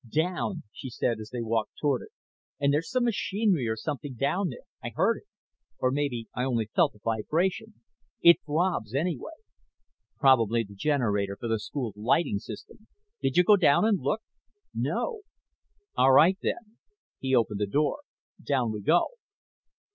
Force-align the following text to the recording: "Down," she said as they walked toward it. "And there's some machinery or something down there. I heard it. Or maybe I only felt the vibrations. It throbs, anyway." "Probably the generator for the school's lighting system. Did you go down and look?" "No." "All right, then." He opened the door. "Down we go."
"Down," 0.11 0.63
she 0.73 0.89
said 0.89 1.19
as 1.19 1.29
they 1.29 1.43
walked 1.43 1.73
toward 1.79 2.01
it. 2.01 2.07
"And 2.59 2.73
there's 2.73 2.89
some 2.89 3.03
machinery 3.03 3.67
or 3.67 3.75
something 3.75 4.15
down 4.15 4.49
there. 4.49 4.63
I 4.83 4.89
heard 4.89 5.17
it. 5.17 5.25
Or 5.77 5.91
maybe 5.91 6.27
I 6.33 6.43
only 6.43 6.65
felt 6.73 6.93
the 6.93 6.99
vibrations. 7.03 7.75
It 8.19 8.37
throbs, 8.43 8.95
anyway." 8.95 9.35
"Probably 10.17 10.63
the 10.63 10.73
generator 10.73 11.37
for 11.39 11.47
the 11.47 11.59
school's 11.59 11.95
lighting 11.97 12.39
system. 12.39 12.87
Did 13.21 13.37
you 13.37 13.43
go 13.43 13.57
down 13.57 13.85
and 13.85 13.99
look?" 13.99 14.23
"No." 14.73 15.21
"All 15.95 16.13
right, 16.13 16.39
then." 16.41 16.79
He 17.19 17.35
opened 17.35 17.59
the 17.59 17.67
door. 17.67 17.99
"Down 18.43 18.71
we 18.71 18.81
go." 18.81 19.09